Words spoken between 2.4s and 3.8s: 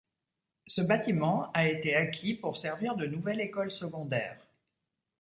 servir de nouvelle école